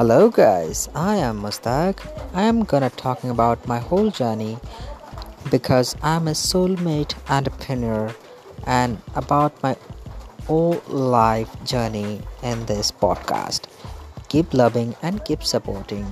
[0.00, 1.98] Hello guys, I am Mustaq.
[2.32, 4.56] I am gonna talking about my whole journey
[5.50, 8.08] because I'm a soulmate entrepreneur
[8.66, 9.76] and about my
[10.46, 13.68] whole life journey in this podcast.
[14.30, 16.06] Keep loving and keep supporting.